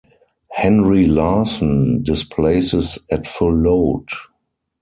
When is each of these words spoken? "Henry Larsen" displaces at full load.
"Henry 0.53 1.05
Larsen" 1.05 2.01
displaces 2.01 2.97
at 3.11 3.27
full 3.27 3.53
load. 3.55 4.07